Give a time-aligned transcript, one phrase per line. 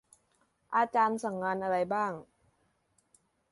[0.75, 2.11] อาจารย์สั่งงานอะไรบ้าง